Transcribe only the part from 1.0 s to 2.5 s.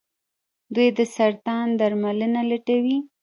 سرطان درملنه